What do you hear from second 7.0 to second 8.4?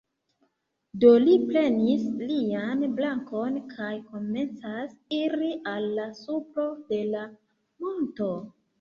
la monto.